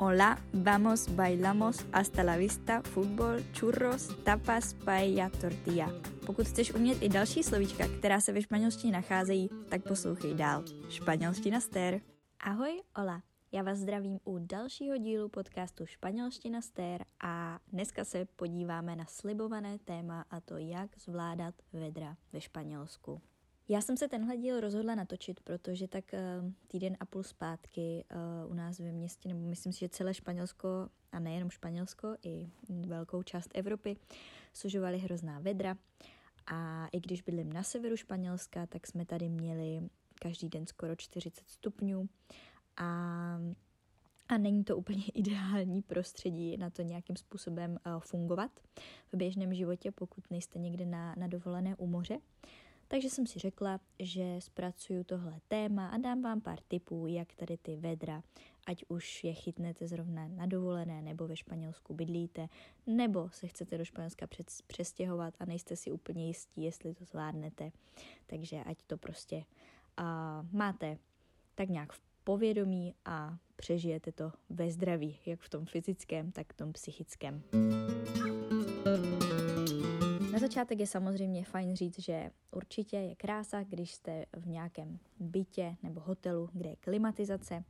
[0.00, 5.90] Hola, vamos, bailamos, hasta la vista, fútbol, churros, tapas, paella, tortilla.
[6.26, 10.64] Pokud chceš umět i další slovíčka, která se ve španělštině nacházejí, tak poslouchej dál.
[10.88, 12.00] Španělština stér.
[12.40, 13.22] Ahoj, hola.
[13.52, 19.78] Já vás zdravím u dalšího dílu podcastu Španělština stér a dneska se podíváme na slibované
[19.78, 23.20] téma a to, jak zvládat vedra ve Španělsku.
[23.70, 28.04] Já jsem se tenhle díl rozhodla natočit, protože tak uh, týden a půl zpátky
[28.44, 30.68] uh, u nás ve městě, nebo myslím si, že celé Španělsko,
[31.12, 33.96] a nejenom Španělsko, i velkou část Evropy,
[34.52, 35.76] sužovaly hrozná vedra.
[36.46, 39.80] A i když bydlím na severu Španělska, tak jsme tady měli
[40.20, 42.08] každý den skoro 40 stupňů.
[42.76, 43.38] A
[44.28, 48.50] a není to úplně ideální prostředí na to nějakým způsobem uh, fungovat
[49.12, 52.18] v běžném životě, pokud nejste někde na, na dovolené u moře.
[52.88, 57.56] Takže jsem si řekla, že zpracuju tohle téma a dám vám pár tipů, jak tady
[57.56, 58.22] ty vedra,
[58.66, 62.48] ať už je chytnete zrovna na dovolené, nebo ve Španělsku bydlíte,
[62.86, 64.26] nebo se chcete do Španělska
[64.66, 67.72] přestěhovat a nejste si úplně jistí, jestli to zvládnete.
[68.26, 69.44] Takže ať to prostě
[69.96, 70.98] a máte
[71.54, 76.56] tak nějak v povědomí a přežijete to ve zdraví, jak v tom fyzickém, tak v
[76.56, 77.42] tom psychickém.
[78.84, 79.27] Na
[80.48, 86.00] začátek je samozřejmě fajn říct, že určitě je krása, když jste v nějakém bytě nebo
[86.00, 87.64] hotelu, kde je klimatizace,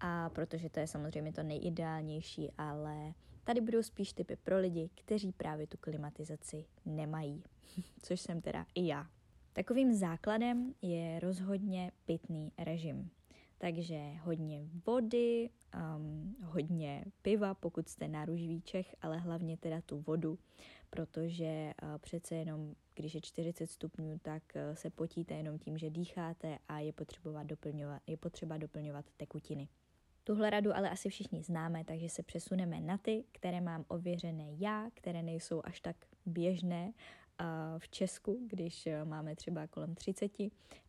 [0.00, 5.32] a protože to je samozřejmě to nejideálnější, ale tady budou spíš typy pro lidi, kteří
[5.32, 7.42] právě tu klimatizaci nemají,
[8.02, 9.06] což jsem teda i já.
[9.52, 13.10] Takovým základem je rozhodně pitný režim.
[13.58, 15.50] Takže hodně vody,
[15.96, 20.38] um, hodně piva, pokud jste náruživý Čech, ale hlavně teda tu vodu,
[20.90, 26.58] protože přece jenom, když je 40 stupňů, tak uh, se potíte jenom tím, že dýcháte
[26.68, 29.68] a je potřeba doplňovat, je potřeba doplňovat tekutiny.
[30.24, 34.90] Tuhle radu ale asi všichni známe, takže se přesuneme na ty, které mám ověřené já,
[34.94, 36.92] které nejsou až tak běžné
[37.78, 40.32] v Česku, když eh, máme třeba kolem 30,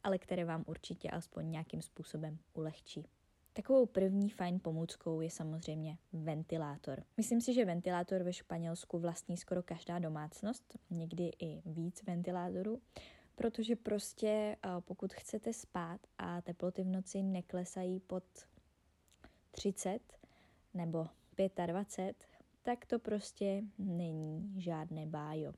[0.04, 3.06] ale které vám určitě alespoň nějakým způsobem ulehčí.
[3.56, 7.04] Takovou první fajn pomůckou je samozřejmě ventilátor.
[7.18, 12.82] Myslím si, že ventilátor ve Španělsku vlastní skoro každá domácnost, někdy i víc ventilátorů,
[13.36, 18.24] protože prostě eh, pokud chcete spát a teploty v noci neklesají pod
[19.52, 20.00] 30
[20.74, 21.08] nebo
[21.66, 22.28] 25,
[22.64, 25.54] tak to prostě není žádné bájo.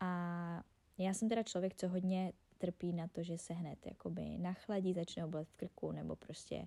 [0.00, 0.62] A
[0.98, 5.26] já jsem teda člověk, co hodně trpí na to, že se hned jakoby nachladí, začne
[5.26, 6.66] bolet v krku nebo prostě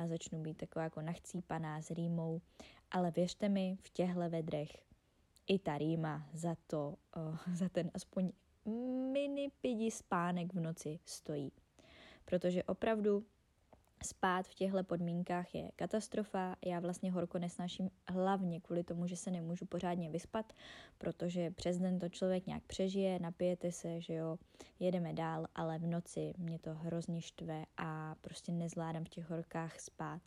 [0.00, 2.40] a začnu být taková jako nachcípaná s rýmou.
[2.90, 4.84] Ale věřte mi, v těchto vedrech
[5.46, 8.32] i ta rýma za to, uh, za ten aspoň
[9.12, 11.52] mini pidi spánek v noci stojí.
[12.24, 13.24] Protože opravdu
[14.04, 16.56] Spát v těchto podmínkách je katastrofa.
[16.66, 20.52] Já vlastně horko nesnáším hlavně kvůli tomu, že se nemůžu pořádně vyspat,
[20.98, 24.38] protože přes den to člověk nějak přežije, napijete se, že jo,
[24.78, 29.80] jedeme dál, ale v noci mě to hrozně štve a prostě nezvládám v těch horkách
[29.80, 30.22] spát.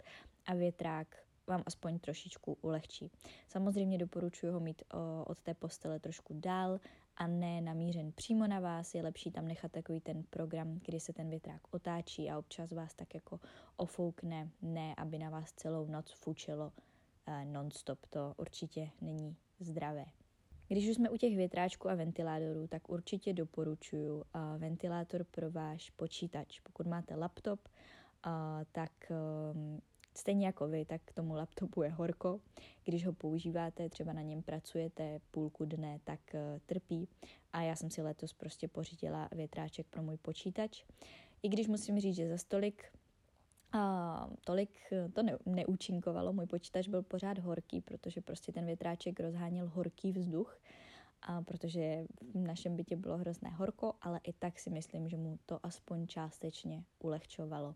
[0.46, 1.08] A větrák
[1.48, 3.12] vám aspoň trošičku ulehčí.
[3.48, 6.80] Samozřejmě doporučuji ho mít o, od té postele trošku dál
[7.18, 8.96] a ne namířen přímo na vás.
[8.96, 12.96] Je lepší tam nechat takový ten program, kdy se ten větrák otáčí a občas vás
[12.96, 13.40] tak jako
[13.78, 16.66] ofoukne, ne aby na vás celou noc fučilo
[17.28, 18.00] uh, non-stop.
[18.10, 20.06] To určitě není zdravé.
[20.68, 24.24] Když už jsme u těch větráčků a ventilátorů, tak určitě doporučuji uh,
[24.58, 26.60] ventilátor pro váš počítač.
[26.60, 28.32] Pokud máte laptop, uh,
[28.72, 29.82] tak um,
[30.16, 32.40] Stejně jako vy, tak k tomu laptopu je horko.
[32.84, 37.08] Když ho používáte, třeba na něm pracujete půlku dne, tak uh, trpí.
[37.54, 40.84] A já jsem si letos prostě pořídila větráček pro můj počítač.
[41.44, 42.84] I když musím říct, že za stolik
[43.72, 44.80] a tolik
[45.14, 50.60] to ne, neúčinkovalo, můj počítač byl pořád horký, protože prostě ten větráček rozháněl horký vzduch,
[51.22, 55.40] a protože v našem bytě bylo hrozné horko, ale i tak si myslím, že mu
[55.46, 57.76] to aspoň částečně ulehčovalo.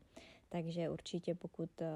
[0.49, 1.87] Takže určitě pokud eh,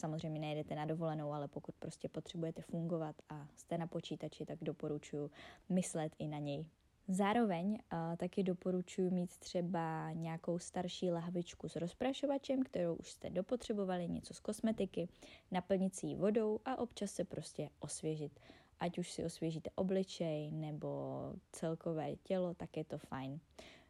[0.00, 5.30] samozřejmě nejedete na dovolenou, ale pokud prostě potřebujete fungovat a jste na počítači, tak doporučuji
[5.68, 6.64] myslet i na něj.
[7.08, 14.08] Zároveň uh, taky doporučuji mít třeba nějakou starší lahvičku s rozprašovačem, kterou už jste dopotřebovali,
[14.08, 15.08] něco z kosmetiky,
[15.50, 18.40] naplnit si ji vodou a občas se prostě osvěžit.
[18.80, 20.88] Ať už si osvěžíte obličej nebo
[21.52, 23.40] celkové tělo, tak je to fajn.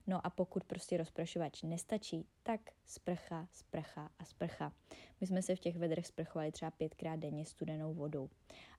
[0.06, 4.72] No a pokud prostě rozprašovač nestačí, tak sprcha, sprcha a sprcha.
[5.20, 8.30] My jsme se v těch vedrech sprchovali třeba pětkrát denně studenou vodou.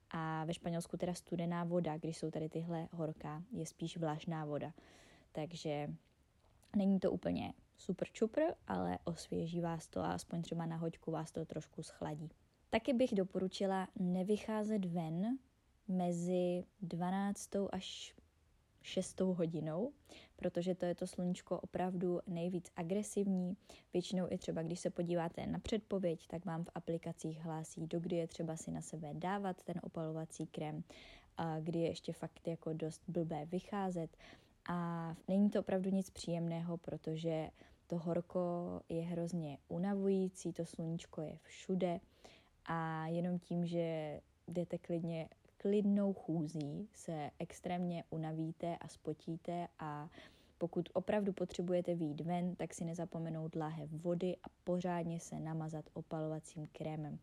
[0.10, 4.74] A ve Španělsku teda studená voda, když jsou tady tyhle horká, je spíš vlažná voda.
[5.31, 5.90] Takže
[6.75, 11.31] není to úplně super čupr, ale osvěží vás to a aspoň třeba na hoďku vás
[11.31, 12.30] to trošku schladí.
[12.70, 15.38] Taky bych doporučila nevycházet ven
[15.88, 17.50] mezi 12.
[17.72, 18.16] až
[18.84, 19.92] 6 hodinou,
[20.36, 23.58] protože to je to sluníčko opravdu nejvíc agresivní.
[23.94, 28.16] Většinou i třeba, když se podíváte na předpověď, tak vám v aplikacích hlásí, do kdy
[28.16, 30.84] je třeba si na sebe dávat ten opalovací krém,
[31.38, 34.18] a kdy je ještě fakt jako dost blbé vycházet.
[34.70, 37.50] A není to opravdu nic příjemného, protože
[37.88, 42.00] to horko je hrozně unavující, to sluníčko je všude
[42.66, 45.30] a jenom tím, že jdete klidně
[45.63, 50.10] klidnou chůzí se extrémně unavíte a spotíte a
[50.57, 56.68] pokud opravdu potřebujete výjít ven, tak si nezapomenout láhev vody a pořádně se namazat opalovacím
[56.71, 57.19] krémem.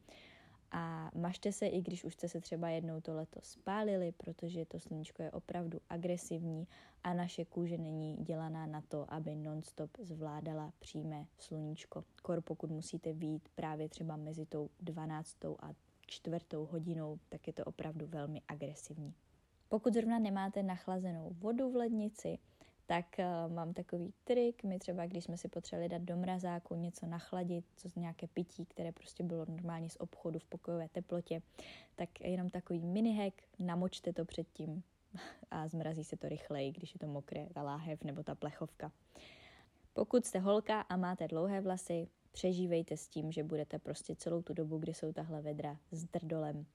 [0.73, 4.81] A mažte se, i když už jste se třeba jednou to leto spálili, protože to
[4.81, 6.67] sluníčko je opravdu agresivní
[7.05, 12.05] a naše kůže není dělaná na to, aby nonstop zvládala přímé sluníčko.
[12.23, 15.45] Kor pokud musíte výjít právě třeba mezi tou 12.
[15.45, 15.73] a
[16.11, 19.15] čtvrtou hodinou, tak je to opravdu velmi agresivní.
[19.69, 22.39] Pokud zrovna nemáte nachlazenou vodu v lednici,
[22.87, 24.65] tak uh, mám takový trik.
[24.65, 28.67] My třeba, když jsme si potřebovali dát do mrazáku něco nachladit, co z nějaké pití,
[28.67, 31.43] které prostě bylo normálně z obchodu v pokojové teplotě,
[31.97, 34.83] tak jenom takový mini hack, namočte to předtím
[35.51, 38.93] a zmrazí se to rychleji, když je to mokré, ta láhev nebo ta plechovka.
[39.93, 44.55] Pokud jste holka a máte dlouhé vlasy, přežívejte s tím, že budete prostě celou tu
[44.55, 46.67] dobu, kdy jsou tahle vedra s drdolem.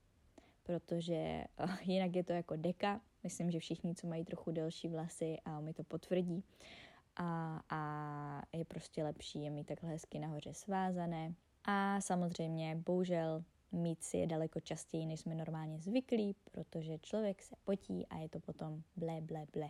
[0.63, 3.02] Protože uh, jinak je to jako deka.
[3.24, 6.44] Myslím, že všichni, co mají trochu delší vlasy, a mi to potvrdí.
[7.16, 11.34] A, a je prostě lepší je mít takhle hezky nahoře svázané.
[11.63, 17.56] A samozřejmě, bohužel, mít si je daleko častěji, než jsme normálně zvyklí, protože člověk se
[17.63, 19.69] potí a je to potom ble, ble, ble.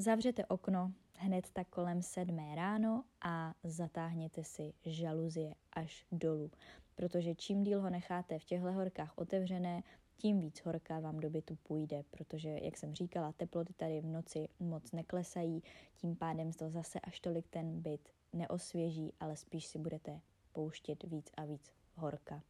[0.00, 6.50] Zavřete okno hned tak kolem sedmé ráno a zatáhněte si žaluzie až dolů,
[6.94, 9.82] protože čím díl ho necháte v těchto horkách otevřené,
[10.16, 14.48] tím víc horka vám do bytu půjde, protože, jak jsem říkala, teploty tady v noci
[14.60, 15.62] moc neklesají,
[15.96, 20.20] tím pádem to zase až tolik ten byt neosvěží, ale spíš si budete
[20.52, 22.42] pouštět víc a víc horka.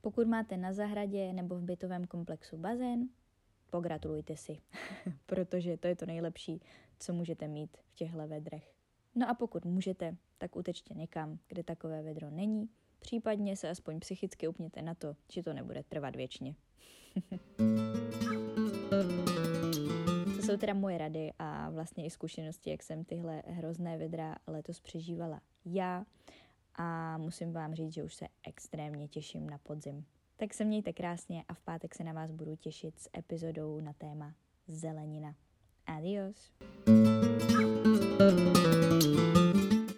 [0.00, 3.08] Pokud máte na zahradě nebo v bytovém komplexu bazén,
[3.70, 4.58] pogratulujte si,
[5.26, 6.60] protože to je to nejlepší,
[6.98, 8.74] co můžete mít v těchto vedrech.
[9.14, 12.68] No a pokud můžete, tak utečte někam, kde takové vedro není,
[13.00, 16.54] případně se aspoň psychicky upněte na to, že to nebude trvat věčně.
[20.36, 24.80] to jsou teda moje rady a vlastně i zkušenosti, jak jsem tyhle hrozné vedra letos
[24.80, 26.04] přežívala já
[26.74, 30.04] a musím vám říct, že už se extrémně těším na podzim.
[30.40, 33.92] Tak se mějte krásně a v pátek se na vás budu těšit s epizodou na
[33.92, 34.34] téma
[34.68, 35.34] zelenina.
[35.86, 36.52] Adios.
[36.86, 39.39] thank you